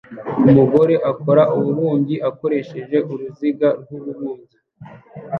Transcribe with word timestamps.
Umugore 0.47 0.95
akora 1.11 1.43
ububumbyi 1.57 2.15
akoresheje 2.29 2.97
uruziga 3.11 3.67
rw'umubumbyi 3.81 4.57